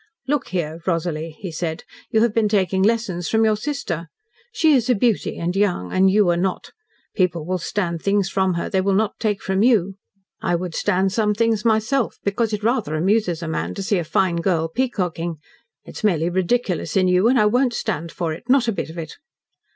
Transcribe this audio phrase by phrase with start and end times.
[0.27, 1.83] "Look here, Rosalie," he said.
[2.09, 4.07] "You have been taking lessons from your sister.
[4.51, 6.71] She is a beauty and young and you are not.
[7.13, 9.97] People will stand things from her they will not take from you.
[10.41, 14.03] I would stand some things myself, because it rather amuses a man to see a
[14.03, 15.37] fine girl peacocking.
[15.85, 19.17] It's merely ridiculous in you, and I won't stand it not a bit of it."